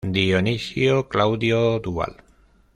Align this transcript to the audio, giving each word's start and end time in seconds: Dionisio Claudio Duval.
Dionisio 0.13 1.03
Claudio 1.07 1.77
Duval. 1.79 2.15